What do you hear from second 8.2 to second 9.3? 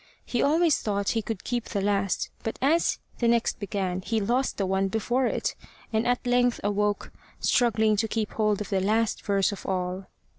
hold of the last